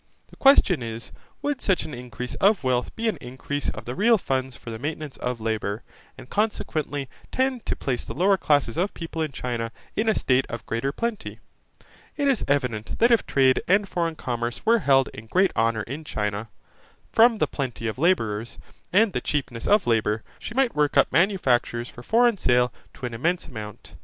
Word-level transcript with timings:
The 0.31 0.35
question 0.35 0.81
is, 0.81 1.11
would 1.43 1.61
such 1.61 1.83
an 1.85 1.93
increase 1.93 2.33
of 2.41 2.63
wealth 2.63 2.95
be 2.95 3.07
an 3.07 3.17
increase 3.17 3.69
of 3.69 3.85
the 3.85 3.93
real 3.93 4.17
funds 4.17 4.55
for 4.55 4.71
the 4.71 4.79
maintenance 4.79 5.15
of 5.17 5.39
labour, 5.39 5.83
and 6.17 6.27
consequently 6.27 7.07
tend 7.31 7.67
to 7.67 7.75
place 7.75 8.03
the 8.03 8.15
lower 8.15 8.35
classes 8.35 8.77
of 8.77 8.95
people 8.95 9.21
in 9.21 9.31
China 9.31 9.71
in 9.95 10.09
a 10.09 10.15
state 10.15 10.47
of 10.49 10.65
greater 10.65 10.91
plenty? 10.91 11.37
It 12.17 12.27
is 12.27 12.43
evident, 12.47 12.97
that 12.97 13.11
if 13.11 13.27
trade 13.27 13.61
and 13.67 13.87
foreign 13.87 14.15
commerce 14.15 14.65
were 14.65 14.79
held 14.79 15.07
in 15.13 15.27
great 15.27 15.51
honour 15.55 15.83
in 15.83 16.03
China, 16.03 16.49
from 17.11 17.37
the 17.37 17.45
plenty 17.45 17.85
of 17.87 17.99
labourers, 17.99 18.57
and 18.91 19.13
the 19.13 19.21
cheapness 19.21 19.67
of 19.67 19.85
labour, 19.85 20.23
she 20.39 20.55
might 20.55 20.73
work 20.75 20.97
up 20.97 21.11
manufactures 21.11 21.89
for 21.89 22.01
foreign 22.01 22.39
sale 22.39 22.73
to 22.95 23.05
an 23.05 23.13
immense 23.13 23.45
amount. 23.45 23.93